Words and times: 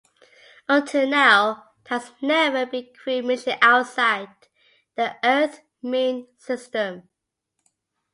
Until 0.67 1.07
now, 1.07 1.73
there 1.87 1.99
has 1.99 2.11
never 2.23 2.65
been 2.65 2.85
a 2.85 2.91
crewed 2.97 3.25
mission 3.25 3.55
outside 3.61 4.29
the 4.95 5.15
Earth-Moon 5.23 6.27
system. 6.37 7.07